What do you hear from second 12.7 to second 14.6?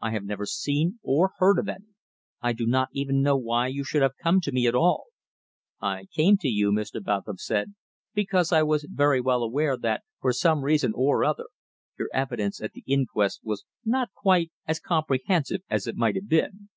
the inquest was not quite